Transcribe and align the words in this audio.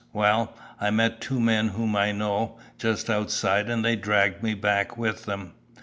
Well, 0.13 0.57
I 0.79 0.89
met 0.89 1.21
two 1.21 1.39
men 1.39 1.67
whom 1.67 1.95
I 1.95 2.11
know, 2.11 2.57
just 2.79 3.07
outside, 3.07 3.69
and 3.69 3.85
they 3.85 3.95
dragged 3.95 4.41
me 4.41 4.55
back 4.55 4.97
with 4.97 5.25
them. 5.25 5.53